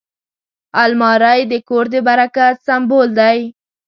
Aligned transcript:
الماري 0.83 1.41
د 1.51 1.53
کور 1.67 1.85
د 1.93 1.95
برکت 2.07 2.55
سمبول 2.67 3.09
دی 3.19 3.39